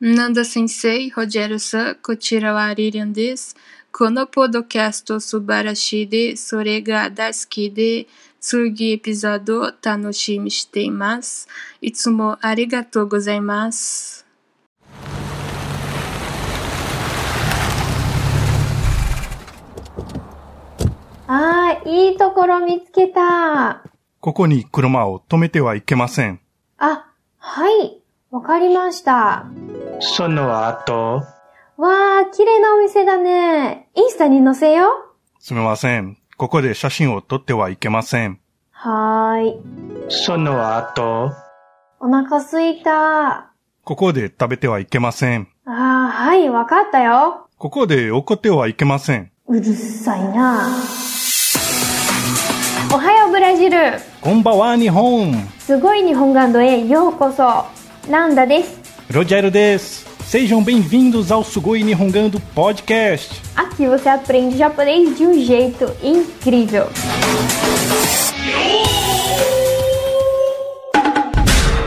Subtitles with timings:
[0.00, 3.54] なんだ先生、ホジェルさ、こちらはリリンです。
[3.92, 8.06] このポッドキャスト素晴らしいで、それが大好きで、
[8.40, 11.48] 次エピソードを楽しみしています。
[11.82, 14.24] いつもありがとうございます。
[21.26, 23.82] あ、いいところ見つけた。
[24.20, 26.40] ここに車を止めてはいけません。
[26.78, 27.04] あ、
[27.36, 27.99] はい。
[28.30, 29.44] わかりました。
[29.98, 31.22] その後、
[31.76, 33.88] わー、綺麗なお店だね。
[33.96, 35.42] インスタに載せよう。
[35.42, 36.16] すみません。
[36.36, 38.38] ここで写真を撮ってはいけません。
[38.70, 39.60] はーい。
[40.10, 41.32] その後、
[41.98, 43.50] お腹すいた。
[43.82, 45.48] ここで食べてはいけません。
[45.64, 47.48] あー、はい、わかったよ。
[47.58, 49.32] ここで怒ってはいけません。
[49.48, 50.68] うるさいな。
[52.94, 53.76] おはようブラジル。
[54.20, 55.34] こんばんは、日本。
[55.58, 57.79] すごい日本ガンドへようこそ。
[58.09, 58.79] ランダです。
[59.11, 60.05] Rogério des.
[60.25, 63.41] Sejam bem-vindos ao Sugoi Nihongando Podcast.
[63.55, 66.87] Aqui você aprende japonês de um jeito incrível.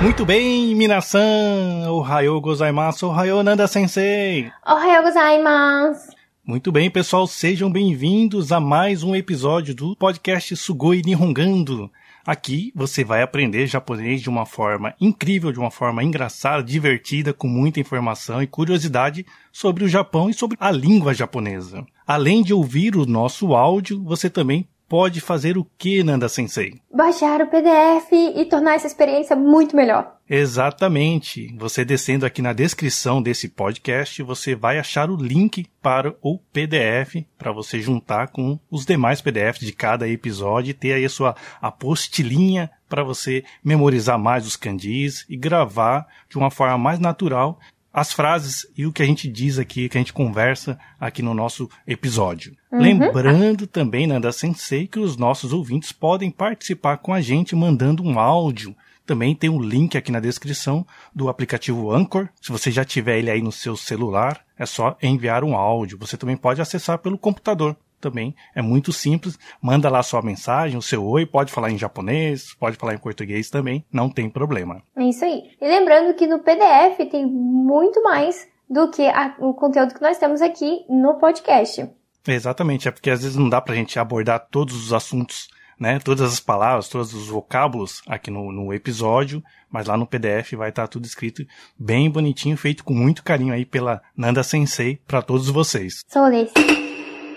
[0.00, 1.90] Muito bem, minasan.
[1.90, 3.08] Ohayou gozaimasu.
[3.08, 4.50] Ohayou Nanda Sensei.
[4.64, 6.18] Ohayou gozaimasu.
[6.46, 11.90] Muito bem, pessoal, sejam bem-vindos a mais um episódio do podcast Sugoi Nihongando.
[12.25, 17.49] Aqui você vai aprender japonês de uma forma incrível, de uma forma engraçada, divertida, com
[17.49, 21.85] muita informação e curiosidade sobre o Japão e sobre a língua japonesa.
[22.07, 26.79] Além de ouvir o nosso áudio, você também pode fazer o que, Nanda Sensei?
[26.93, 30.17] Baixar o PDF e tornar essa experiência muito melhor.
[30.29, 31.51] Exatamente.
[31.57, 37.25] Você descendo aqui na descrição desse podcast, você vai achar o link para o PDF
[37.39, 41.35] para você juntar com os demais PDFs de cada episódio e ter aí a sua
[41.59, 47.59] apostilinha para você memorizar mais os kanjis e gravar de uma forma mais natural
[47.93, 51.33] as frases e o que a gente diz aqui, que a gente conversa aqui no
[51.33, 52.57] nosso episódio.
[52.71, 58.17] Lembrando também, Nanda Sensei, que os nossos ouvintes podem participar com a gente mandando um
[58.17, 58.75] áudio
[59.05, 62.29] também tem um link aqui na descrição do aplicativo Anchor.
[62.41, 65.97] Se você já tiver ele aí no seu celular, é só enviar um áudio.
[65.97, 67.75] Você também pode acessar pelo computador.
[68.03, 69.39] Também é muito simples.
[69.61, 73.49] Manda lá sua mensagem, o seu oi, pode falar em japonês, pode falar em português
[73.49, 74.83] também, não tem problema.
[74.97, 75.51] É isso aí.
[75.61, 80.17] E lembrando que no PDF tem muito mais do que a- o conteúdo que nós
[80.17, 81.89] temos aqui no podcast.
[82.27, 85.47] Exatamente, é porque às vezes não dá pra gente abordar todos os assuntos,
[85.79, 85.97] né?
[85.99, 90.69] Todas as palavras, todos os vocábulos aqui no, no episódio, mas lá no PDF vai
[90.69, 91.45] estar tudo escrito
[91.79, 96.03] bem bonitinho, feito com muito carinho aí pela Nanda Sensei para todos vocês.
[96.07, 96.82] Sou desse.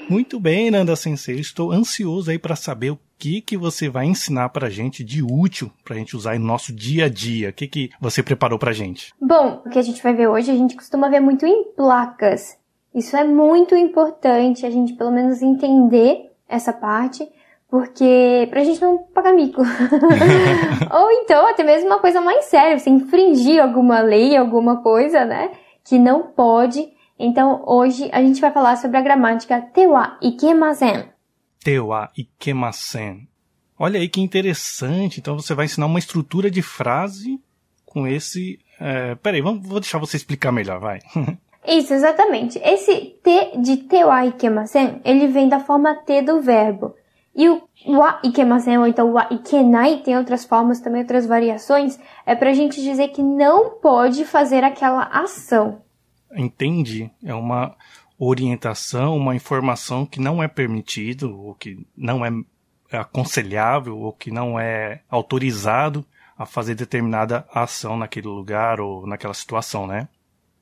[0.08, 4.50] Muito bem, Nanda Sensei, estou ansioso aí para saber o que que você vai ensinar
[4.50, 7.48] pra gente de útil pra gente usar no nosso dia a dia.
[7.48, 9.12] O que que você preparou pra gente?
[9.20, 12.56] Bom, o que a gente vai ver hoje, a gente costuma ver muito em placas.
[12.94, 17.28] Isso é muito importante, a gente pelo menos entender essa parte,
[17.68, 19.60] porque pra gente não pagar mico.
[20.94, 25.50] Ou então, até mesmo uma coisa mais séria, você infringir alguma lei, alguma coisa, né?
[25.84, 26.95] Que não pode.
[27.18, 31.08] Então, hoje a gente vai falar sobre a gramática tewa ikemasen.
[31.64, 33.28] Tewa ikemasen.
[33.78, 35.20] Olha aí que interessante.
[35.20, 37.40] Então você vai ensinar uma estrutura de frase
[37.84, 38.58] com esse.
[38.80, 39.14] É...
[39.16, 41.00] Peraí, vamos, vou deixar você explicar melhor, vai.
[41.66, 42.60] Isso, exatamente.
[42.62, 46.94] Esse te de tewa ikemasen, ele vem da forma te do verbo.
[47.34, 52.34] E o wa ikemasen, ou então wa ikenai, tem outras formas também, outras variações, é
[52.34, 55.82] pra gente dizer que não pode fazer aquela ação.
[56.34, 57.10] Entendi.
[57.24, 57.76] É uma
[58.18, 62.30] orientação, uma informação que não é permitido, ou que não é
[62.90, 66.04] aconselhável, ou que não é autorizado
[66.36, 70.08] a fazer determinada ação naquele lugar ou naquela situação, né?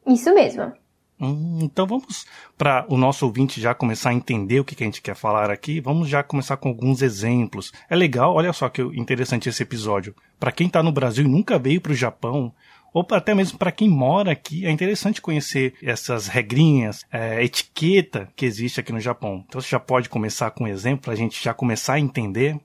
[0.07, 0.73] Isso mesmo.
[1.21, 2.27] Hum, então vamos
[2.59, 5.51] para o nosso ouvinte já começar a entender o que, que a gente quer falar
[5.51, 5.81] aqui.
[5.81, 7.73] Vamos já começar com alguns exemplos.
[7.89, 10.15] É legal, olha só que interessante esse episódio.
[10.39, 12.53] Para quem está no Brasil e nunca veio para o Japão,
[12.95, 18.47] ou até mesmo para quem mora aqui, é interessante conhecer essas regrinhas, é, etiqueta que
[18.47, 19.45] existe aqui no Japão.
[19.49, 22.57] Então você já pode começar com um exemplo para a gente já começar a entender.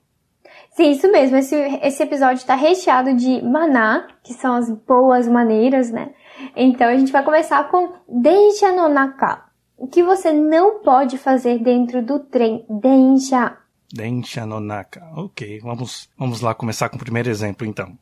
[0.70, 1.36] Sim, isso mesmo.
[1.36, 6.10] Esse, esse episódio está recheado de maná, que são as boas maneiras, né?
[6.54, 9.46] Então a gente vai começar com Densha no naka.
[9.76, 12.64] O que você não pode fazer dentro do trem?
[12.68, 13.56] Densha.
[13.92, 15.10] Densha no naka.
[15.16, 17.98] Ok, vamos, vamos lá começar com o primeiro exemplo então.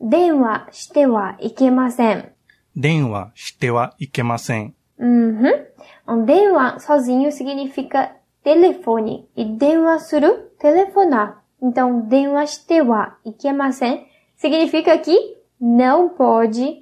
[0.00, 2.32] 電話してはいけません。
[2.76, 4.74] 電話してはいけません。
[4.98, 5.46] Denwa shite wa ikemasen.
[5.46, 5.66] Uhum.
[6.06, 8.12] Um, 電話 sozinho significa
[8.44, 9.26] telefone.
[9.36, 11.42] E 電話する telefonar.
[11.62, 14.06] Então, 電話してはいけません
[14.36, 15.16] significa que
[15.60, 16.80] não pode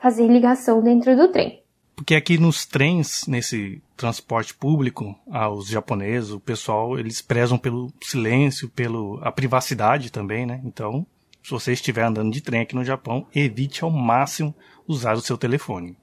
[0.00, 1.62] fazer ligação dentro do trem.
[1.96, 7.92] Porque aqui nos trens, nesse transporte público, ah, os japoneses, o pessoal, eles prezam pelo
[8.02, 10.60] silêncio, pelo a privacidade também, né?
[10.64, 11.06] Então,
[11.46, 14.54] se você estiver andando de trem aqui no Japão, evite ao máximo
[14.86, 15.96] usar o seu telefone.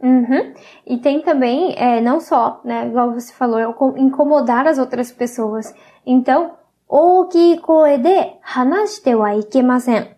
[0.00, 0.54] Uhum.
[0.86, 5.10] E tem também, é, não só, né, igual você falou, é o incomodar as outras
[5.10, 5.74] pessoas.
[6.06, 6.56] Então,
[6.90, 10.16] 大きい声で話してはいけません。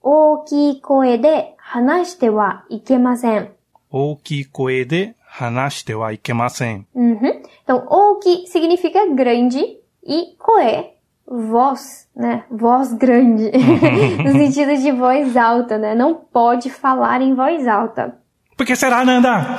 [0.00, 3.52] 大きい声で話してはいけません。
[3.94, 4.46] Oki
[4.86, 6.86] de hanashite wa ikemasen.
[6.94, 7.42] Uhum.
[7.62, 9.58] Então, oki significa grande
[10.02, 10.94] e koe,
[11.27, 12.43] voz, né?
[12.49, 13.51] Voz grande.
[14.23, 15.93] no sentido de voz alta, né?
[15.93, 18.15] Não pode falar em voz alta.
[18.55, 19.55] Por que será, Nanda?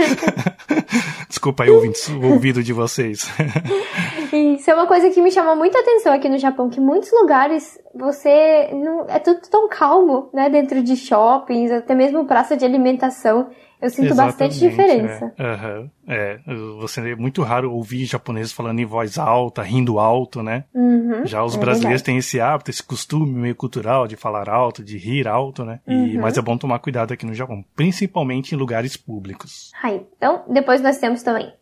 [1.28, 1.82] Desculpa aí o
[2.24, 3.30] ouvido de vocês.
[4.36, 7.10] Isso é uma coisa que me chama muita atenção aqui no Japão, que em muitos
[7.12, 12.64] lugares você não é tudo tão calmo, né, dentro de shoppings, até mesmo praça de
[12.64, 13.50] alimentação.
[13.80, 15.34] Eu sinto bastante diferença.
[15.36, 16.38] É, Aham, é,
[16.78, 20.64] você é muito raro ouvir japoneses falando em voz alta, rindo alto, né?
[20.72, 22.04] Uhum, Já os é brasileiros verdade.
[22.04, 25.80] têm esse hábito, esse costume meio cultural de falar alto, de rir alto, né?
[25.86, 26.22] E, Uhum.
[26.22, 29.72] Mas é bom tomar cuidado aqui no Japão, principalmente em lugares públicos.
[29.82, 30.06] Hai.
[30.16, 31.52] Então, depois nós temos também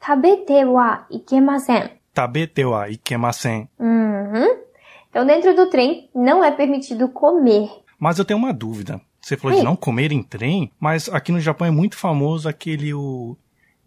[0.00, 1.90] 食べてはいけません。
[2.16, 3.68] 食べてはいけません。
[3.68, 3.68] Tabete wa ikemasen.
[3.80, 4.64] Uhum.
[5.10, 7.68] Então, dentro do trem, não é permitido comer.
[7.98, 9.00] Mas eu tenho uma dúvida.
[9.20, 9.64] Você falou de Oi.
[9.64, 13.36] não comer em trem, mas aqui no Japão é muito famoso aquele o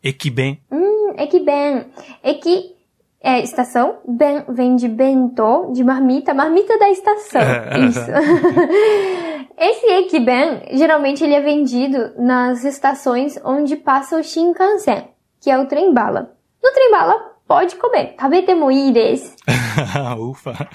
[0.03, 0.59] ekiben.
[0.71, 1.85] Hum, ekiben.
[2.23, 2.75] Eki
[3.21, 3.99] é estação.
[4.07, 6.33] Ben vem de bento, de marmita.
[6.33, 7.41] Marmita da estação.
[7.41, 7.79] É.
[7.79, 7.99] Isso.
[9.57, 15.07] Esse ekiben, geralmente ele é vendido nas estações onde passa o Shinkansen,
[15.42, 16.34] que é o trem-bala.
[16.62, 18.14] No trem-bala, pode comer.
[18.14, 19.34] Tabete moi desu.
[20.18, 20.68] Ufa.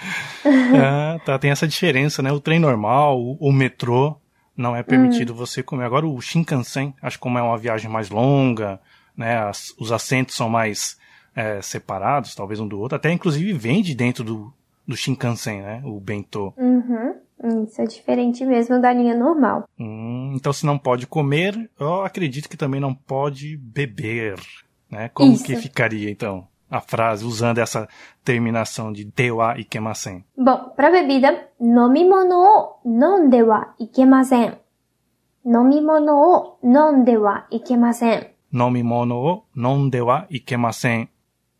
[0.46, 2.32] Ah, tá, tem essa diferença, né?
[2.32, 4.16] O trem normal, o, o metrô,
[4.56, 5.86] não é permitido você comer.
[5.86, 8.80] Agora o Shinkansen, acho que como é uma viagem mais longa,
[9.16, 9.38] né?
[9.38, 10.98] as- os assentos são mais
[11.36, 12.96] é, separados, talvez um do outro.
[12.96, 14.54] Até inclusive vende dentro do,
[14.88, 15.82] do Shinkansen, né?
[15.86, 16.54] O bento.
[16.58, 17.16] Uhum.
[17.44, 19.70] Hum, isso é diferente mesmo da linha normal.
[19.80, 24.36] Hum, então se não pode comer, eu acredito que também não pode beber,
[24.90, 25.10] né?
[25.14, 25.44] Como Isso.
[25.44, 27.88] que ficaria então a frase usando essa
[28.24, 30.26] terminação de dewa ikemasen?
[30.36, 34.54] Bom, para bebida, nomimono o non dewa ikemasen.
[35.46, 38.26] Nomimono o non dewa ikemasen.
[38.52, 41.08] Nomimono o non dewa ikemasen.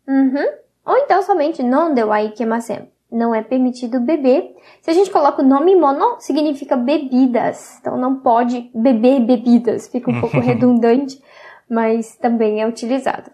[0.06, 0.46] Uhum.
[0.84, 2.90] Ou então somente non dewa ikemasen.
[3.10, 4.54] Não é permitido beber.
[4.82, 7.78] Se a gente coloca o nome mono, significa bebidas.
[7.80, 9.88] Então não pode beber bebidas.
[9.88, 11.20] Fica um pouco redundante,
[11.68, 13.30] mas também é utilizado.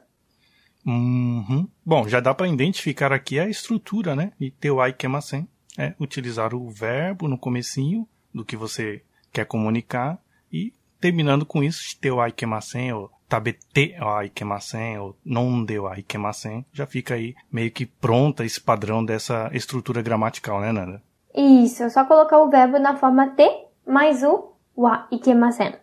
[0.87, 1.67] Uhum.
[1.85, 4.33] Bom, já dá para identificar aqui a estrutura, né?
[4.39, 5.49] E teu ikemasen
[5.79, 10.21] é utilizar o verbo no comecinho do que você quer comunicar
[10.53, 16.87] e terminando com isso, teu ikemasen ou tabete wa ikemasen ou nonde wa ikemasen, já
[16.87, 21.03] fica aí meio que pronta esse padrão dessa estrutura gramatical, né, Nanda?
[21.35, 23.49] Isso, é só colocar o verbo na forma te
[23.87, 25.75] mais o wa ikemasen.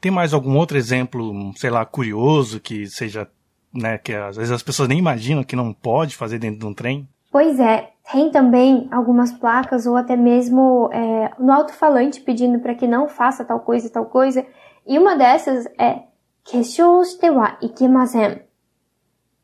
[0.00, 3.28] Tem mais algum outro exemplo, sei lá, curioso que seja,
[3.72, 6.74] né, que às vezes as pessoas nem imaginam que não pode fazer dentro de um
[6.74, 7.08] trem?
[7.30, 12.86] Pois é, tem também algumas placas ou até mesmo é, no alto-falante pedindo para que
[12.86, 14.44] não faça tal coisa e tal coisa.
[14.86, 16.09] E uma dessas é
[16.49, 18.45] 化粧してはいけません。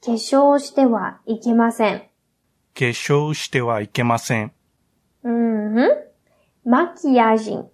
[0.04, 2.04] 化粧してはいけません。
[2.74, 4.52] Keishou shite wa ikemasen.
[5.24, 5.90] Uhum.
[6.66, 7.66] Maquiagem.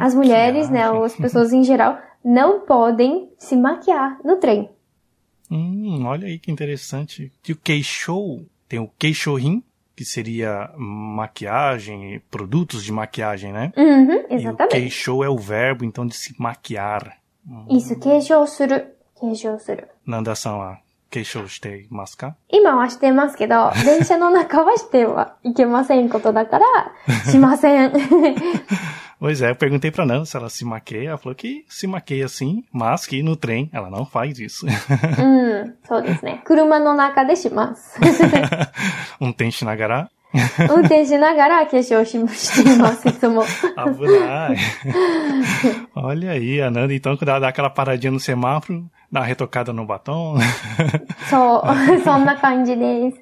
[0.00, 0.16] As Maquiagem.
[0.18, 4.68] mulheres, né, ou as pessoas em geral, não podem se maquiar no trem.
[5.50, 7.32] Hum, olha aí que interessante.
[7.48, 9.62] E o Keishou, tem o Keishohin,
[9.96, 13.72] que seria maquiagem, produtos de maquiagem, né?
[13.76, 14.72] Uhum, E o exatamente.
[14.72, 17.18] Keishou é o verbo, então, de se maquiar.
[17.69, 18.97] Isso, 化粧する。
[19.19, 19.89] 化粧する。
[20.07, 20.77] Nanda-san wa
[21.11, 22.35] keishou shite masu ka?
[22.49, 26.65] 今はしてますけど、電車の中はしてはいけませんことだから、
[27.31, 27.93] しません。
[29.19, 31.09] Pois é, eu perguntei pra Nanda se ela se maqueia.
[31.09, 34.67] Ela falou que se maqueia sim, mas que no trem ela não faz isso.
[34.67, 36.43] うん、そうですね。
[36.45, 37.99] 車の中でします。
[39.19, 40.09] um tenshi nagara.
[40.70, 43.44] 運転しながら化粧ししています、いつも。
[43.76, 44.56] Abunai.
[45.94, 49.72] Olha aí, a Nanda, então, quando ela dá aquela paradinha no semáforo, dá uma retocada
[49.74, 50.38] no batom.
[51.28, 53.18] そう、そんな感じです。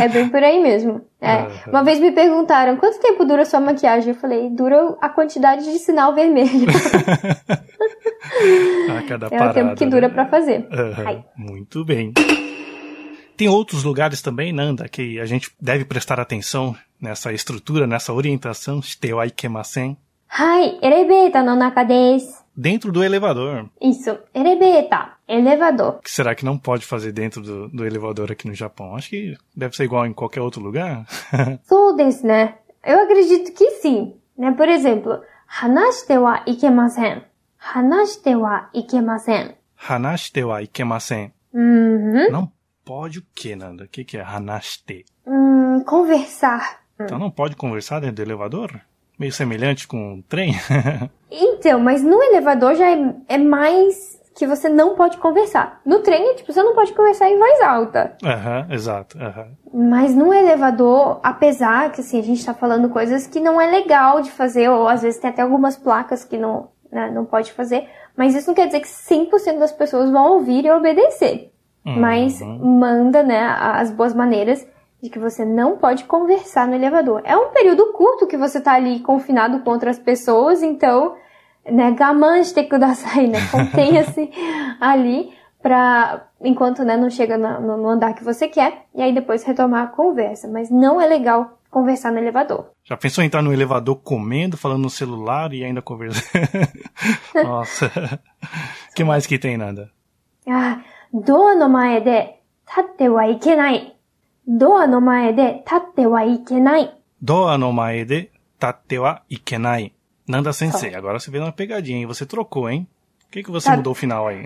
[0.00, 1.00] É bem por aí mesmo.
[1.20, 1.42] É.
[1.42, 1.48] Aham.
[1.68, 4.10] Uma vez me perguntaram, quanto tempo dura sua maquiagem?
[4.14, 6.66] Eu falei, dura a quantidade de sinal vermelho.
[8.96, 9.54] a cada É o parada.
[9.54, 10.14] tempo que dura né?
[10.14, 10.66] pra fazer.
[10.72, 11.24] Aham, Ai.
[11.36, 12.12] Muito bem.
[13.35, 18.81] Tem outros lugares também, Nanda, que a gente deve prestar atenção nessa estrutura, nessa orientação,
[18.81, 19.97] Shitewai Kemasen.
[20.29, 21.85] Hai, eleveta no naka.
[22.55, 23.69] Dentro do elevador.
[23.81, 25.99] Isso, eleveta, elevador.
[26.01, 28.95] que será que não pode fazer dentro do, do elevador aqui no Japão?
[28.95, 31.05] Acho que deve ser igual em qualquer outro lugar.
[31.67, 32.25] Sou desse.
[32.25, 32.55] né?
[32.85, 34.13] Eu acredito que sim.
[34.37, 34.51] Né?
[34.51, 35.19] Por exemplo,
[35.61, 37.23] hanashite wa ikemasen.
[37.57, 39.55] Hanashite wa ikemasen.
[39.75, 41.31] Hanashite wa ikemasen.
[41.53, 42.31] Uhum.
[42.31, 42.52] Não
[42.85, 43.85] pode o que, Nanda?
[43.85, 45.05] O que, que é hanashite?
[45.25, 46.81] うん、conversar.
[46.99, 48.79] Então não pode conversar dentro do elevador?
[49.17, 50.53] Meio semelhante com um trem?
[51.35, 55.81] Então, mas no elevador já é, é mais que você não pode conversar.
[55.83, 58.15] No trem, é, tipo, você não pode conversar em voz alta.
[58.23, 59.17] Aham, exato.
[59.17, 59.47] aham.
[59.73, 64.21] Mas no elevador, apesar que assim, a gente tá falando coisas que não é legal
[64.21, 67.87] de fazer, ou às vezes tem até algumas placas que não, né, não pode fazer,
[68.15, 71.52] mas isso não quer dizer que 100% das pessoas vão ouvir e obedecer.
[71.85, 72.79] Mas Uhum.
[72.79, 74.65] manda, né, as boas maneiras
[75.01, 77.21] de que você não pode conversar no elevador.
[77.25, 81.15] É um período curto que você tá ali confinado com outras pessoas, então,
[81.69, 84.31] né, gaman shite kudasai, né, contenha-se
[84.79, 89.43] ali pra, enquanto, né, não chega no, no andar que você quer, e aí depois
[89.43, 90.47] retomar a conversa.
[90.47, 92.69] Mas não é legal conversar no elevador.
[92.85, 96.47] Já pensou em entrar no elevador comendo, falando no celular e ainda conversando?
[97.43, 97.87] Nossa.
[98.89, 99.89] O que mais que tem, Nanda?
[100.47, 100.79] あ
[101.12, 103.96] ドアの前で立ってはいけない。
[104.46, 106.94] ドアの前で立ってはいけない。
[107.22, 108.30] Doa no mae de
[108.60, 109.92] tatte wa ikenai.
[110.28, 112.06] Nanda Sensei, agora você veio uma pegadinha, hein?
[112.06, 112.86] Você trocou, hein?
[113.26, 113.76] O que, que você Tá.
[113.76, 114.44] mudou o final aí?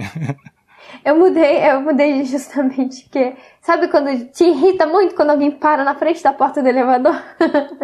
[1.05, 5.95] Eu mudei, eu mudei justamente que, sabe quando te irrita muito quando alguém para na
[5.95, 7.15] frente da porta do elevador?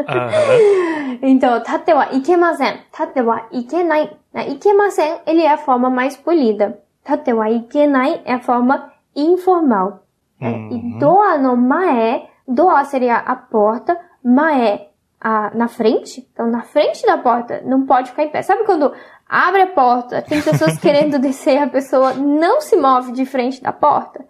[0.09, 1.19] Aham.
[1.23, 4.11] então, tate wa ikemasen, tate wa ikenai.
[4.33, 6.78] Na ikemasen, ele é a forma mais polida.
[7.03, 10.03] Tate wa ikenai é a forma informal.
[10.39, 14.88] É, E doa no mae, doa seria a porta, mae
[15.22, 16.27] a, na frente.
[16.31, 18.41] Então, na frente da porta, não pode ficar em pé.
[18.41, 18.93] Sabe quando
[19.27, 23.72] abre a porta, tem pessoas querendo descer, a pessoa não se move de frente da
[23.72, 24.25] porta?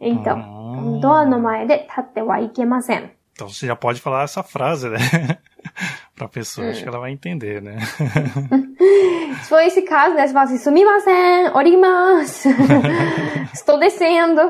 [0.00, 3.10] Então, doa no mae de tate wa ikemasen.
[3.32, 4.98] Então você já pode falar essa frase, né?
[6.18, 7.78] pra pessoa, acho que ela vai entender, né?
[9.42, 12.48] Se for esse caso, né, você fala assim, sumimasen, orimasu.
[13.54, 14.40] Estou descendo.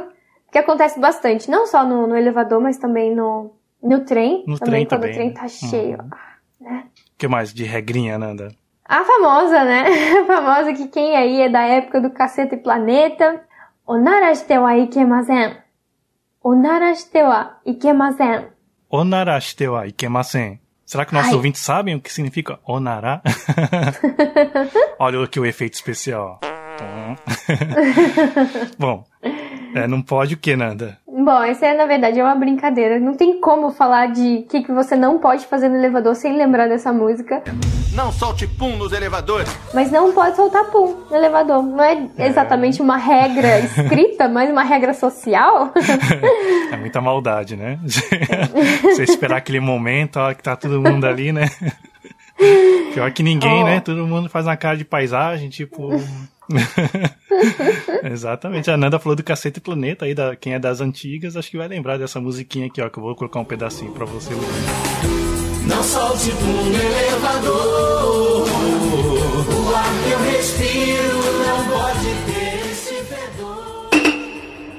[0.50, 4.44] Que acontece bastante, não só no, no elevador, mas também no, no trem.
[4.46, 5.34] No também trem quando também, o trem né?
[5.34, 5.98] tá cheio.
[6.60, 8.48] O que mais de regrinha, Nanda?
[8.84, 9.84] A famosa, né?
[10.20, 13.42] A famosa que quem aí é da época do Caceta e Planeta.
[13.86, 15.56] Onara shite wa ikemasen.
[16.42, 18.46] Onara shite wa ikemasen.
[18.90, 20.58] Onara shite wa ikemasen.
[20.88, 21.36] Será que nossos Ai.
[21.36, 23.20] ouvintes sabem o que significa onara?
[24.98, 26.40] Olha aqui o efeito especial.
[28.78, 29.04] Bom,
[29.74, 30.96] é, não pode o que, Nanda?
[31.06, 32.98] Bom, essa é na verdade é uma brincadeira.
[32.98, 36.38] Não tem como falar de o que, que você não pode fazer no elevador sem
[36.38, 37.42] lembrar dessa música.
[37.98, 39.50] Não solte pum nos elevadores.
[39.74, 41.60] Mas não pode soltar pum no elevador.
[41.64, 45.72] Não é exatamente uma regra escrita, mas uma regra social.
[46.70, 47.80] É muita maldade, né?
[48.82, 51.48] Você esperar aquele momento, ó, que tá todo mundo ali, né?
[52.92, 53.64] Pior que ninguém, Oh.
[53.64, 53.80] né?
[53.80, 55.90] Todo mundo faz uma cara de paisagem, tipo.
[58.04, 58.70] Exatamente.
[58.70, 61.66] A Nanda falou do Cacete Planeta aí, da, quem é das antigas, acho que vai
[61.68, 65.17] lembrar dessa musiquinha aqui, ó, que eu vou colocar um pedacinho pra você ouvir.
[65.68, 68.48] Não solte pum no elevador.
[68.48, 73.90] O ar que eu respiro não pode ter esse fedor.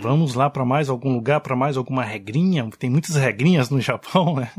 [0.02, 2.68] Vamos lá pra mais algum lugar, pra mais alguma regrinha?
[2.78, 4.50] Tem muitas regrinhas no Japão, né?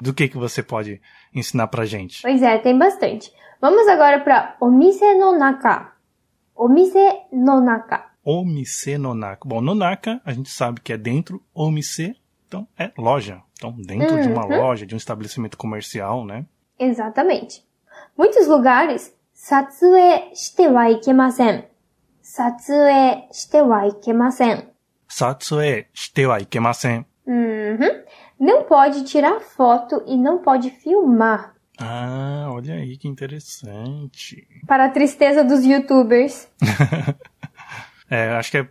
[0.00, 1.00] Do que que você pode
[1.34, 2.22] ensinar pra gente?
[2.22, 3.32] pois é, tem bastante.
[3.60, 5.92] Vamos agora para Omise no Naka.
[6.54, 6.98] Omise
[7.32, 8.06] no Naka.
[8.24, 9.48] Omise no naka.
[9.48, 13.42] Bom, no naka a gente sabe que é dentro, omise, então é loja.
[13.56, 16.44] Então, dentro de uma loja, de um estabelecimento comercial, né?
[16.78, 17.64] Exatamente.
[18.16, 21.64] Muitos lugares, satsue shite wa ikemasen.
[22.20, 24.68] Satsue shite wa ikemasen.
[25.08, 27.04] Satsue shite wa ikemasen.
[27.26, 28.04] Uhum.
[28.38, 31.54] Não pode tirar foto e não pode filmar.
[31.78, 34.46] Ah, olha aí que interessante.
[34.66, 36.48] Para a tristeza dos youtubers.
[38.08, 38.68] É, acho que é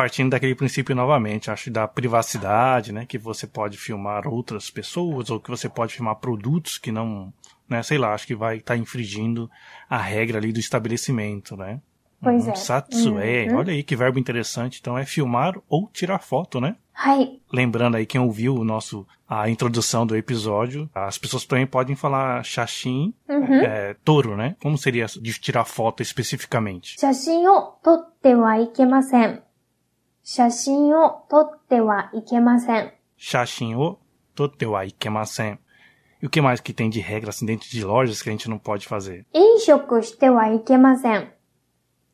[0.00, 3.04] partindo daquele princípio novamente, acho da privacidade, né?
[3.04, 7.30] Que você pode filmar outras pessoas ou que você pode filmar produtos que não,
[7.68, 7.82] né?
[7.82, 9.50] Sei lá, acho que vai estar infringindo
[9.90, 11.82] a regra ali do estabelecimento, né?
[12.22, 12.52] Pois Uhum.
[12.52, 12.54] é.
[12.54, 14.78] Satsue, olha aí que verbo interessante.
[14.80, 16.76] Então é filmar ou tirar foto, né?
[16.94, 17.38] Hai.
[17.52, 22.42] Lembrando aí quem ouviu o nosso a introdução do episódio, as pessoas também podem falar
[22.42, 23.12] shashin,
[23.64, 24.56] é, touro, né?
[24.62, 26.96] Como seria de tirar foto especificamente?
[30.29, 32.93] 写真を撮ってはいけません。
[33.17, 33.99] 写真を
[34.35, 35.59] 撮ってはいけません。
[35.59, 35.59] Shashin o totte wa ikemasen.
[36.21, 38.49] E o que mais que tem de regra assim dentro de lojas que a gente
[38.49, 39.25] não pode fazer?
[39.33, 41.31] 飲食してはいけません。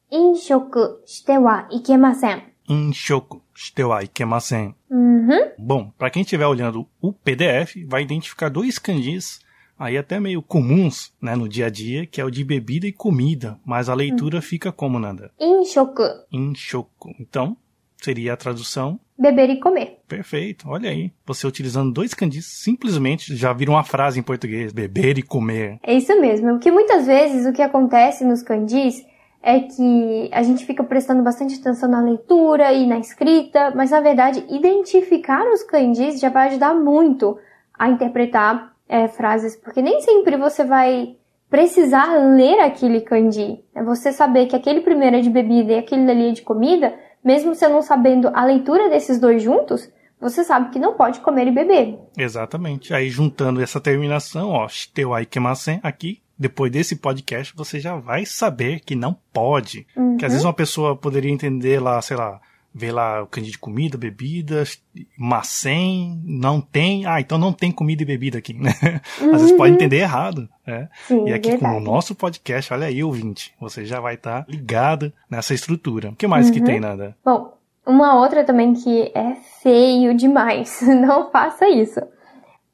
[0.09, 2.43] 飲食してはいけません。
[2.67, 4.75] Inshoku shite wa ikemasen.
[4.89, 5.53] うんふん。
[5.57, 9.39] Bom, para quem estiver olhando o PDF, vai identificar dois kanjis
[9.77, 12.91] aí até meio comuns, né, no dia a dia, que é o de bebida e
[12.91, 15.31] comida, mas a leitura fica como, Nanda?
[15.39, 17.15] 飲食、 Inshoku.
[17.19, 17.57] Então,
[17.96, 19.98] seria a tradução beber e comer.
[20.06, 21.10] Perfeito, olha aí.
[21.24, 25.78] Você utilizando dois kanjis, simplesmente já vira uma frase em português: beber e comer.
[25.82, 26.50] É isso mesmo.
[26.50, 29.04] Porque muitas vezes o que acontece nos kanjis
[29.42, 34.00] é que a gente fica prestando bastante atenção na leitura e na escrita, mas na
[34.00, 37.38] verdade identificar os kanjis já vai ajudar muito
[37.78, 41.16] a interpretar é, frases, porque nem sempre você vai
[41.48, 43.62] precisar ler aquele kanji.
[43.74, 46.94] É você saber que aquele primeiro é de bebida e aquele dali é de comida,
[47.26, 49.90] mesmo você não sabendo a leitura desses dois juntos,
[50.20, 51.98] você sabe que não pode comer e beber.
[52.16, 52.94] Exatamente.
[52.94, 58.24] Aí juntando essa terminação, ó, shite wa ikemasen, aqui, depois desse podcast, você já vai
[58.24, 59.86] saber que não pode.
[60.18, 62.40] Que às vezes uma pessoa poderia entender lá, sei lá,
[62.78, 64.78] ver lá o kanji de comida, bebidas,
[65.16, 68.70] masen, não tem, ah, então não tem comida e bebida aqui, né?
[69.32, 70.90] Às vezes pode entender errado, né?
[71.08, 71.84] Sim, E aqui com o verdade.
[71.84, 76.10] nosso podcast, olha aí, ouvinte, você já vai estar ligado nessa estrutura.
[76.10, 77.16] O que mais que tem, Nanda?
[77.24, 77.54] Bom,
[77.86, 80.80] uma outra também que é feio demais.
[80.86, 82.00] Não faça isso.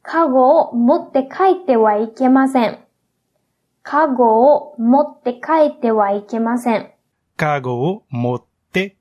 [0.03, 2.77] Kago o motte kaite wa ikemasen.
[3.85, 6.89] Kago o motte kaite wa ikemasen.
[7.37, 8.47] Kago o motte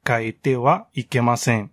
[0.03, 1.69] kaete wa ikemasen.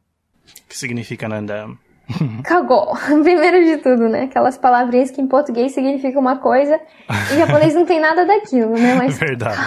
[0.68, 1.68] Que significa, Nanda?
[2.44, 2.96] Kago.
[3.22, 4.22] Primeiro de tudo, né?
[4.24, 6.80] Aquelas palavrinhas que em português significam uma coisa
[7.30, 8.94] e em japonês não tem nada daquilo, né?
[8.94, 9.58] Mas Verdade.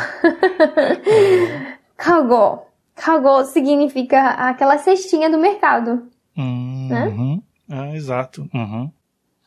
[1.98, 2.66] kago.
[2.96, 6.08] Kago significa aquela cestinha do mercado.
[6.38, 7.42] Uhum.
[7.70, 8.48] Ah, exato.
[8.54, 8.92] Uhum.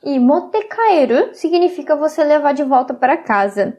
[0.02, 3.78] E mottekaeru significa você levar de volta para casa.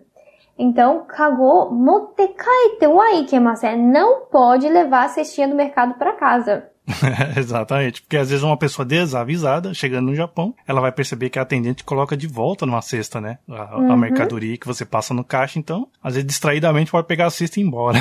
[0.58, 3.78] Então, kago mottekaete wa ikemasen.
[3.92, 6.76] Não pode levar a cestinha do mercado para casa.
[7.36, 11.42] Exatamente, porque às vezes uma pessoa desavisada, chegando no Japão, ela vai perceber que a
[11.42, 13.40] atendente coloca de volta numa cesta, né?
[13.50, 17.30] A, a mercadoria que você passa no caixa, então, às vezes distraidamente pode pegar a
[17.32, 17.98] cesta e ir embora.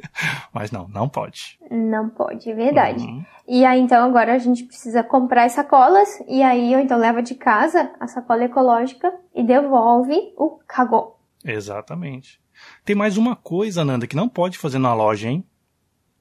[0.52, 1.58] Mas não, não pode.
[1.70, 3.06] Não pode, é verdade.
[3.46, 6.08] E aí, então, agora a gente precisa comprar as sacolas.
[6.26, 11.16] E aí, ou então leva de casa a sacola ecológica e devolve o kago.
[11.45, 12.39] Exatamente.
[12.83, 15.43] Tem mais uma coisa, Nanda, que não pode fazer na loja, hein?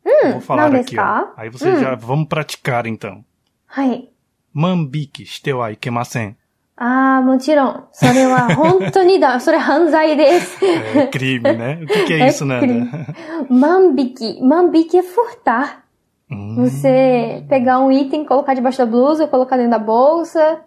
[0.04, 1.02] Hum, Vou falar não aqui, ó.
[1.02, 1.32] desca?
[1.36, 3.24] Aí você já vamos praticar então.
[3.66, 4.08] はい。
[4.54, 6.36] Manbiki shite wa ikemasen.
[6.78, 7.84] ああ、もちろん。
[7.92, 9.40] それは本当にだ。
[9.40, 10.58] それ犯罪です。
[10.62, 11.80] É crime, né?
[11.82, 12.66] O que, que é É isso, crime.
[12.84, 13.14] Nanda?
[13.48, 14.40] Mambique.
[14.42, 15.84] Mambique é furtar.
[16.30, 20.60] Hum, Você pegar um item, colocar debaixo da blusa, colocar dentro da bolsa.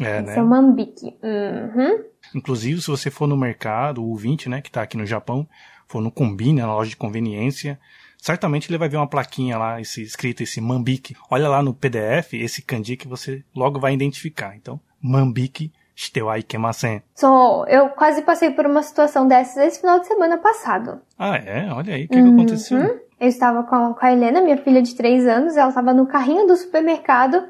[0.00, 0.36] é, Esse né?
[0.36, 1.16] é o mambique.
[1.22, 2.04] Uhum.
[2.34, 5.46] Inclusive, se você for no mercado, o ouvinte, né, que tá aqui no Japão,
[5.86, 7.78] for no Combine, na loja de conveniência,
[8.18, 11.16] certamente ele vai ver uma plaquinha lá, esse, escrito esse Mambique.
[11.30, 14.56] Olha lá no PDF, esse kanji que você logo vai identificar.
[14.56, 17.02] Então, Mambique shite wa ikemasen.
[17.14, 21.00] So, eu quase passei por uma situação dessas esse final de semana passado.
[21.18, 21.72] Ah, é?
[21.72, 23.00] Olha aí, o que, que aconteceu?
[23.18, 26.46] Eu estava com, com a Helena, minha filha de 3 anos, ela estava no carrinho
[26.46, 27.42] do supermercado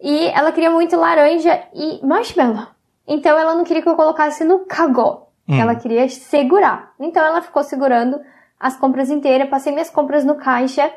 [0.00, 2.66] e ela queria muito laranja e marshmallow.
[3.06, 5.28] Então ela não queria que eu colocasse no kago.
[5.48, 5.60] Hum.
[5.60, 6.92] Ela queria segurar.
[6.98, 8.18] Então ela ficou segurando
[8.58, 10.90] as compras inteiras, passei minhas compras no caixa.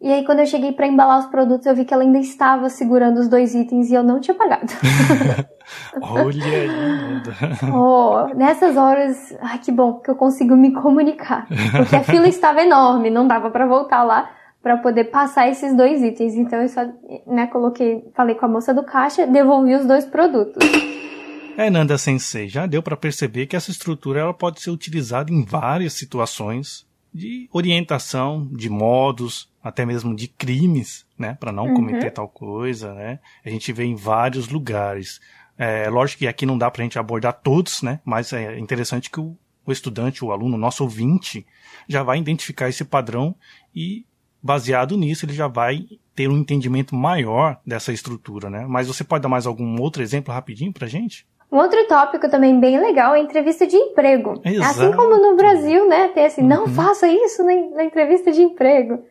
[0.00, 2.68] E aí quando eu cheguei para embalar os produtos, eu vi que ela ainda estava
[2.68, 4.66] segurando os dois itens e eu não tinha pagado.
[6.00, 6.68] Olha aí.
[7.72, 12.62] Oh, nessas horas, ai que bom que eu consigo me comunicar, porque a fila estava
[12.62, 14.30] enorme, não dava para voltar lá
[14.66, 16.34] para poder passar esses dois itens.
[16.34, 16.80] Então eu só,
[17.24, 20.60] né, coloquei, falei com a moça do caixa, devolvi os dois produtos.
[21.56, 25.44] É, Nanda Sensei, já deu para perceber que essa estrutura ela pode ser utilizada em
[25.44, 32.28] várias situações de orientação, de modos, até mesmo de crimes, né, para não cometer tal
[32.28, 33.20] coisa, né?
[33.44, 35.20] A gente vê em vários lugares.
[35.56, 38.00] É, lógico que aqui não dá pra gente abordar todos, né?
[38.04, 41.46] Mas é interessante que o, o estudante, o aluno, o nosso ouvinte,
[41.88, 43.32] já vai identificar esse padrão
[43.72, 44.04] e
[44.46, 48.64] baseado nisso ele já vai ter um entendimento maior dessa estrutura, né?
[48.66, 51.26] Mas você pode dar mais algum outro exemplo rapidinho pra gente?
[51.52, 54.40] Um outro tópico também bem legal é a entrevista de emprego.
[54.44, 54.70] Exato.
[54.70, 59.04] Assim como no Brasil, né, tem assim, não faça isso na, na entrevista de emprego.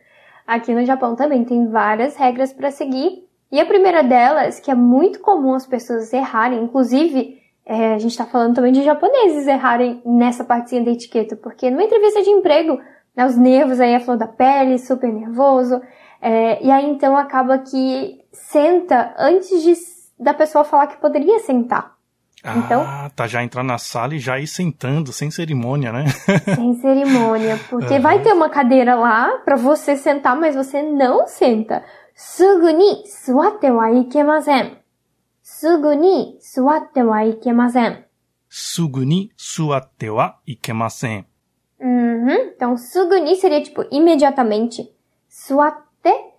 [0.46, 3.24] Aqui no Japão também tem várias regras para seguir.
[3.50, 8.12] E a primeira delas, que é muito comum as pessoas errarem, inclusive é, a gente
[8.12, 12.78] está falando também de japoneses errarem nessa partezinha da etiqueta, porque numa entrevista de emprego,
[13.16, 15.80] né, os nervos, aí a flor da pele, super nervoso.
[16.20, 19.74] É, e aí então acaba que senta antes de,
[20.18, 21.96] da pessoa falar que poderia sentar.
[22.44, 22.84] Ah, então,
[23.16, 26.04] tá já entrar na sala e já ir sentando, sem cerimônia, né?
[26.54, 28.00] sem cerimônia, porque uhum.
[28.00, 31.82] vai ter uma cadeira lá para você sentar, mas você não senta.
[32.14, 34.76] Sugu ni suatte wa ikemasen.
[35.42, 38.04] Sugu ni suatte wa ikemasen.
[38.48, 41.24] Sugu ni suatte wa ikemasen.
[42.26, 42.52] Uhum.
[42.54, 44.90] Então, suguni seria tipo imediatamente.
[45.28, 45.86] Suate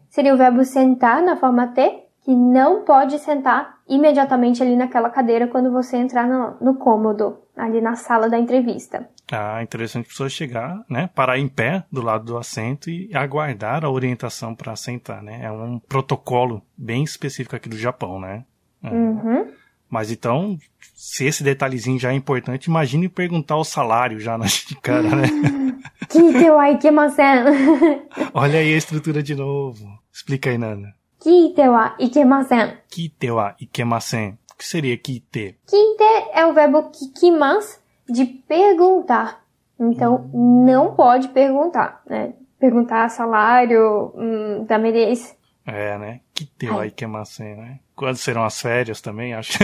[0.09, 5.47] seria o verbo sentar na forma T, que não pode sentar imediatamente ali naquela cadeira
[5.47, 9.07] quando você entrar no, no cômodo, ali na sala da entrevista.
[9.31, 11.09] Ah, interessante a pessoa chegar, né?
[11.13, 15.41] Parar em pé do lado do assento e aguardar a orientação para sentar, né?
[15.43, 18.43] É um protocolo bem específico aqui do Japão, né?
[18.83, 18.91] Uhum.
[18.91, 19.47] uhum.
[19.89, 20.57] Mas então,
[20.95, 24.45] se esse detalhezinho já é importante, imagine perguntar o salário já na
[24.81, 25.27] cara, né?
[28.33, 29.87] Olha aí a estrutura de novo.
[30.11, 30.93] Explica aí, Nana.
[31.19, 32.77] Kite wa ikemasen.
[32.89, 34.37] Kite wa ikemasen.
[34.53, 35.57] O que seria kite?
[35.67, 39.43] Kite é o verbo kikimas, de perguntar.
[39.79, 40.65] Então, hum.
[40.65, 42.33] não pode perguntar, né?
[42.59, 45.35] Perguntar salário, hum, da merece.
[45.65, 46.21] É, né?
[46.37, 46.89] Kite wa Ai.
[46.89, 47.79] ikemasen, né?
[47.95, 49.57] Quando serão as férias também, acho.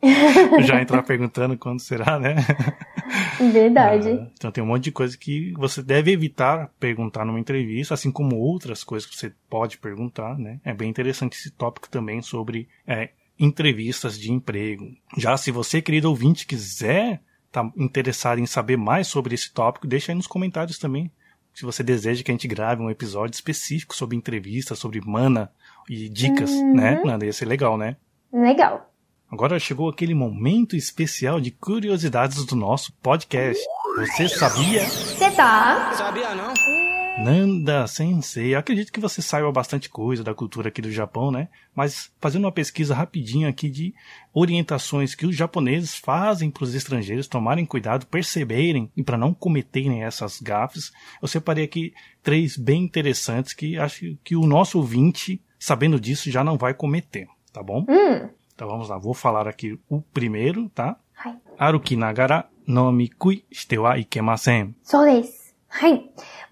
[0.64, 2.36] já entrar perguntando quando será, né?
[3.52, 4.08] Verdade.
[4.08, 8.10] Ah, então tem um monte de coisa que você deve evitar perguntar numa entrevista, assim
[8.10, 10.58] como outras coisas que você pode perguntar, né?
[10.64, 14.90] É bem interessante esse tópico também sobre é, entrevistas de emprego.
[15.18, 20.12] Já se você, querido ouvinte, quiser estar interessado em saber mais sobre esse tópico, deixa
[20.12, 21.10] aí nos comentários também.
[21.56, 25.50] Se você deseja que a gente grave um episódio específico sobre entrevistas, sobre mana
[25.88, 27.00] e dicas, né?
[27.04, 27.96] Nanda, ia ser legal, né?
[28.32, 28.90] Legal.
[29.30, 33.62] Agora chegou aquele momento especial de curiosidades do nosso podcast.
[33.96, 34.84] Você sabia?
[34.84, 35.92] Você tá?
[37.18, 41.48] Nanda Sensei, eu acredito que você saiba bastante coisa da cultura aqui do Japão, né?
[41.74, 43.94] Mas fazendo uma pesquisa rapidinha aqui de
[44.34, 50.04] orientações que os japoneses fazem para os estrangeiros tomarem cuidado, perceberem e para não cometerem
[50.04, 56.00] essas gafes, eu separei aqui três bem interessantes que acho que o nosso ouvinte, sabendo
[56.00, 57.84] disso, já não vai cometer, tá bom?
[57.88, 58.28] Hum.
[58.54, 60.96] Então vamos lá, vou falar aqui o primeiro, tá?
[61.16, 61.36] Hai.
[61.58, 64.74] Aruki nagara no mikui shite wa ikemasen.
[64.82, 65.46] Só desu.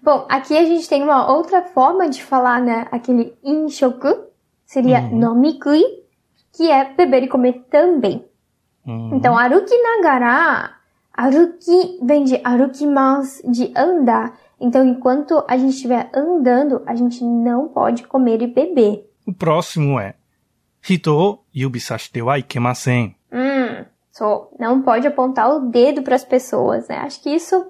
[0.01, 2.87] Bom, aqui a gente tem uma outra forma de falar, né?
[2.91, 4.25] Aquele inshoku
[4.65, 5.17] seria uhum.
[5.17, 5.83] nomikui,
[6.53, 8.23] que é beber e comer também.
[8.85, 9.15] Uhum.
[9.15, 10.75] Então, aruki nagara,
[11.13, 14.37] aruki vem de arukimas, de andar.
[14.59, 19.09] Então, enquanto a gente estiver andando, a gente não pode comer e beber.
[19.27, 20.13] O próximo é
[20.87, 23.15] Hito o yubisashite wa ikemasen.
[23.31, 26.97] Hum, só não pode apontar o dedo para as pessoas, né?
[26.99, 27.65] Acho que isso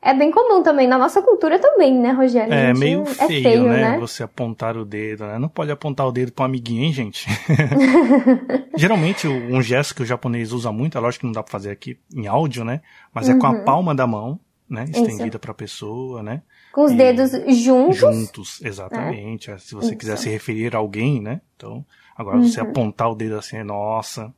[0.00, 2.54] é bem comum também, na nossa cultura também, né, Rogério?
[2.54, 3.98] É meio é feio, né?
[3.98, 5.38] Você apontar o dedo, né?
[5.38, 7.26] Não pode apontar o dedo pro amiguinho, hein, gente?
[8.76, 11.70] Geralmente, um gesto que o japonês usa muito, é lógico que não dá pra fazer
[11.70, 12.80] aqui em áudio, né?
[13.12, 13.64] Mas é com a Uhum.
[13.64, 14.38] palma da mão,
[14.70, 14.84] né?
[14.84, 16.42] Estendida para a pessoa, né?
[16.72, 17.98] Com os e dedos juntos.
[17.98, 19.50] Juntos, exatamente.
[19.50, 19.54] É.
[19.54, 19.96] Ah, se você Isso.
[19.96, 21.40] quiser se referir a alguém, né?
[21.56, 21.84] Então,
[22.16, 22.44] agora uhum.
[22.44, 24.32] você apontar o dedo assim, é nossa,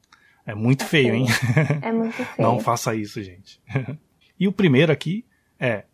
[0.46, 1.26] é muito é feio, feio, hein?
[1.82, 2.28] É muito feio.
[2.38, 3.60] Não faça isso, gente.
[4.40, 5.26] e o primeiro aqui
[5.60, 5.84] é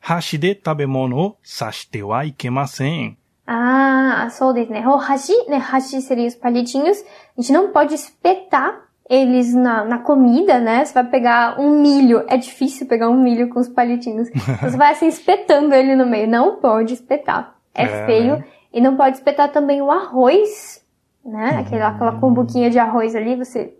[0.00, 3.16] hashi tabemono sashite wa ikemasen.
[3.46, 4.86] Ah, sou desu, né?
[4.86, 5.58] O hashi, né?
[5.58, 6.98] Hashi seria os palitinhos.
[7.36, 10.84] A gente não pode espetar eles na, na comida, né?
[10.84, 12.24] Você vai pegar um milho.
[12.28, 14.30] É difícil pegar um milho com os palitinhos.
[14.62, 16.28] Você vai assim espetando ele no meio.
[16.28, 17.56] Não pode espetar.
[17.74, 18.36] É, É, feio.
[18.36, 18.44] né?
[18.72, 20.80] E não pode espetar também o arroz,
[21.26, 21.58] né?
[21.58, 23.74] Aquela, aquela cumbuquinha de arroz ali, você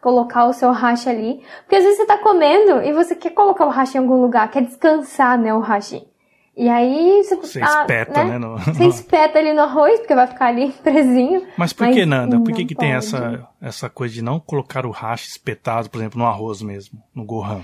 [0.00, 1.42] colocar o seu hashi ali.
[1.60, 4.50] Porque às vezes você tá comendo e você quer colocar o hashi em algum lugar,
[4.50, 6.06] quer descansar, né, o hashi.
[6.56, 8.38] E aí você, Você ah, espeta, né?
[8.38, 11.46] no- Você espeta ali no arroz, porque vai ficar ali presinho.
[11.56, 12.38] Mas por Mas que, Nanda?
[12.38, 16.18] Por que, que tem essa, essa coisa de não colocar o hashi espetado, por exemplo,
[16.18, 17.62] no arroz mesmo, no gohan?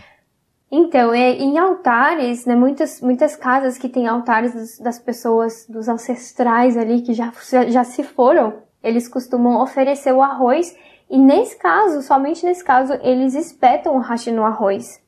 [0.73, 5.89] Então, é, em altares, né, muitas, muitas casas que têm altares dos- das pessoas, dos
[5.89, 7.33] ancestrais ali que já,
[7.69, 10.77] já se foram, eles costumam oferecer o arroz
[11.09, 15.01] e nesse caso, somente nesse caso, eles espetam o hashi no arroz.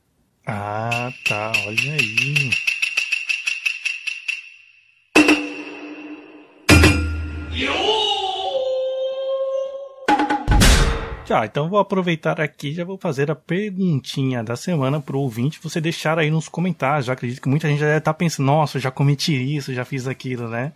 [0.47, 1.53] Ah, tá.
[1.67, 2.51] Olha aí.
[11.33, 15.81] Já, então vou aproveitar aqui já vou fazer a perguntinha da semana pro ouvinte, você
[15.81, 17.07] deixar aí nos comentários.
[17.07, 20.07] Já acredito que muita gente já deve estar pensando, nossa, já cometi isso, já fiz
[20.07, 20.73] aquilo, né?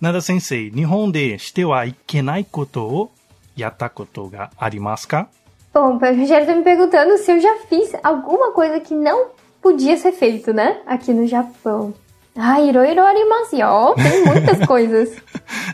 [0.00, 3.10] Nada sensei, Nihon de shite wa ikenai koto o
[3.58, 5.28] yatta koto ga arimasu ka?
[5.74, 9.96] Bom, o Rogério tá me perguntando se eu já fiz alguma coisa que não podia
[9.96, 10.82] ser feito, né?
[10.86, 11.92] Aqui no Japão.
[12.35, 13.93] Ah, iroiro arimasu yo.
[13.95, 15.09] Tem muitas coisas.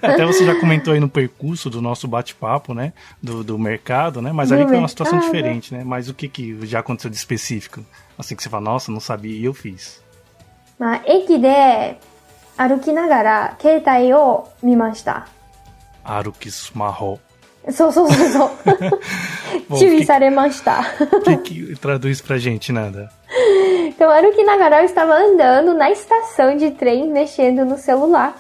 [0.02, 2.94] Até você já comentou aí no percurso do nosso bate-papo, né?
[3.22, 4.32] Do, do mercado, né?
[4.34, 5.32] Mas ali Do foi uma situação mercado.
[5.36, 5.84] diferente, né?
[5.84, 7.86] Mas o que, que já aconteceu de específico?
[8.18, 10.02] Assim que você fala, nossa, não sabia e eu fiz.
[10.80, 12.00] まあ、駅で
[12.58, 15.28] 歩きながら携帯を見ました。
[16.04, 17.20] Aruki Sumaho.
[17.70, 18.50] そうそうそうそう。
[19.70, 20.84] Bom, 注 o 意 que, されました。
[21.44, 23.12] que, que traduz pra gente, Nanda?
[24.03, 28.37] Falaram que Nagaral estava andando na estação de trem mexendo no celular.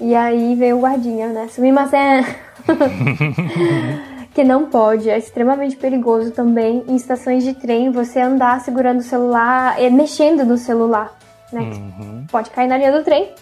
[0.00, 1.48] E aí veio o guardinha, né?
[1.48, 2.20] Sumimasen!
[2.20, 2.24] É
[4.32, 9.02] que não pode, é extremamente perigoso também em estações de trem você andar segurando o
[9.02, 11.12] celular, eh, mexendo no celular,
[11.52, 11.60] né?
[11.60, 12.26] Uhum.
[12.30, 13.32] Pode cair na linha do trem.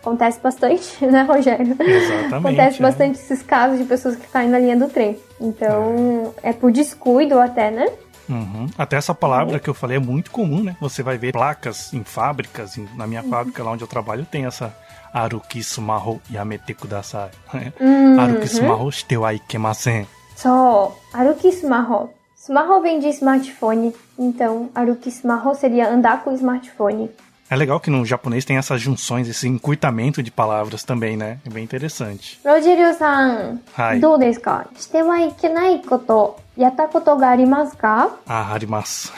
[0.00, 1.76] Acontece bastante, né, Rogério?
[1.78, 2.34] Exatamente.
[2.34, 2.82] Acontece é.
[2.82, 5.16] bastante esses casos de pessoas que caem na linha do trem.
[5.40, 7.86] Então, é, é por descuido até, né?
[8.28, 8.68] Uhum.
[8.78, 9.60] Até essa palavra uhum.
[9.60, 10.76] que eu falei é muito comum, né?
[10.80, 13.30] Você vai ver placas em fábricas, em, na minha uhum.
[13.30, 14.74] fábrica lá onde eu trabalho tem essa
[15.12, 17.30] Aruki Sumaho Yamete Kudasai.
[17.52, 17.72] Né?
[17.80, 18.20] Uhum.
[18.20, 20.06] Aruki Sumaho shite wa ikemasen.
[20.36, 22.10] So, Aruki Sumaho.
[22.36, 27.08] Smaho vem de smartphone, então Aruki Sumaho seria andar com o smartphone.
[27.51, 31.37] É legal que no japonês tem essas junções, esse encurtamento de palavras também, né?
[31.45, 32.37] É bem interessante.
[32.43, 39.13] ロジェリオさん、はいどうですかしてはいけないこと、やったことがありますか Ah, harimasu.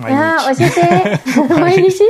[0.00, 0.56] あー、 Mainichi.
[0.56, 1.60] 教えて。
[1.60, 2.00] 毎日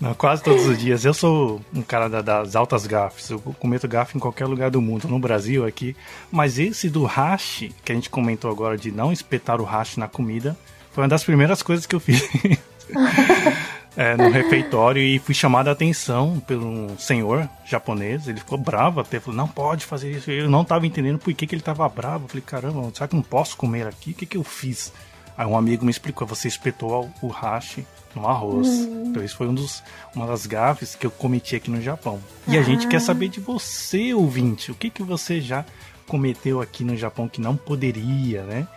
[0.00, 1.04] Não, quase todos os dias.
[1.04, 3.30] Eu sou um cara da- das altas gafes.
[3.30, 5.94] Eu cometo gafe em qualquer lugar do mundo, no Brasil aqui.
[6.32, 10.08] Mas esse do hash, que a gente comentou agora de não espetar o hash na
[10.08, 10.56] comida,
[10.90, 12.28] foi uma das primeiras coisas que eu fiz.
[13.97, 18.27] É, no refeitório e fui chamado a atenção por um senhor japonês.
[18.27, 20.29] Ele ficou bravo até, falou: Não pode fazer isso.
[20.31, 22.25] Eu não estava entendendo por que, que ele estava bravo.
[22.25, 24.11] Eu falei: Caramba, será que eu não posso comer aqui?
[24.11, 24.93] O que, que eu fiz?
[25.35, 27.79] Aí um amigo me explicou: Você espetou o hash
[28.15, 28.67] no arroz.
[28.67, 29.83] Então, isso foi um dos,
[30.15, 32.19] uma das gafes que eu cometi aqui no Japão.
[32.47, 35.65] E a gente quer saber de você, ouvinte: o que, que você já
[36.07, 38.67] cometeu aqui no Japão que não poderia, né?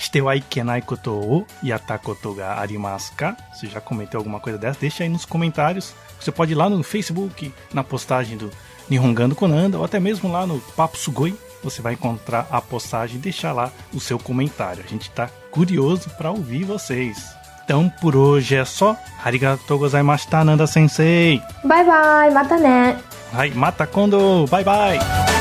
[0.00, 3.36] してはいけないことをやったことがありますか?
[3.54, 4.78] Você já cometeu alguma coisa dessa?
[4.80, 5.94] Deixa aí nos comentários.
[6.20, 8.50] Você pode ir lá no Facebook, na postagem do
[8.90, 11.34] Nihongando Konanda, ou até mesmo lá no Papo Sugoi.
[11.64, 14.84] Você vai encontrar a postagem e deixar lá o seu comentário.
[14.86, 17.34] A gente está curioso para ouvir vocês.
[17.64, 18.96] Então por hoje é só.
[19.24, 21.42] Arigatou gozaimashita, Nanda Sensei.
[21.64, 22.96] バイバイ、またね。
[23.32, 24.46] Hai, mata kondo.
[24.48, 25.39] Bye bye.